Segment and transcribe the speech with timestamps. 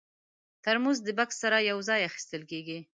[0.63, 2.79] ترموز د بکس سره یو ځای اخیستل کېږي.